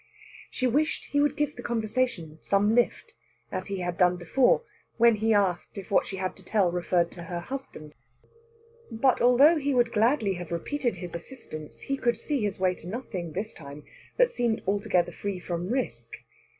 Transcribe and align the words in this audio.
She 0.49 0.65
wished 0.65 1.05
he 1.11 1.21
would 1.21 1.37
give 1.37 1.55
the 1.55 1.61
conversation 1.61 2.39
some 2.41 2.73
lift, 2.73 3.13
as 3.51 3.67
he 3.67 3.81
had 3.81 3.99
done 3.99 4.17
before, 4.17 4.63
when 4.97 5.17
he 5.17 5.31
asked 5.31 5.77
if 5.77 5.91
what 5.91 6.07
she 6.07 6.15
had 6.17 6.35
to 6.37 6.43
tell 6.43 6.71
referred 6.71 7.11
to 7.11 7.21
her 7.25 7.39
husband. 7.39 7.93
But, 8.89 9.21
although 9.21 9.57
he 9.57 9.75
would 9.75 9.91
gladly 9.93 10.33
have 10.33 10.51
repeated 10.51 10.95
his 10.95 11.13
assistance, 11.13 11.81
he 11.81 11.97
could 11.97 12.17
see 12.17 12.41
his 12.41 12.57
way 12.57 12.73
to 12.81 12.89
nothing, 12.89 13.33
this 13.33 13.53
time, 13.53 13.83
that 14.17 14.31
seemed 14.31 14.63
altogether 14.65 15.11
free 15.11 15.37
from 15.39 15.69
risk. 15.69 16.13